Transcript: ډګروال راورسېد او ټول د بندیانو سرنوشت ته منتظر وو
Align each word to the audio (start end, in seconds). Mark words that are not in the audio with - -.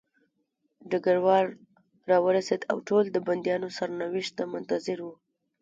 ډګروال 0.89 1.45
راورسېد 2.09 2.61
او 2.71 2.77
ټول 2.87 3.03
د 3.11 3.17
بندیانو 3.27 3.67
سرنوشت 3.77 4.31
ته 4.37 4.43
منتظر 4.53 4.97
وو 5.01 5.13